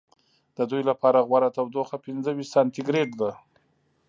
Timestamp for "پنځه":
2.05-2.29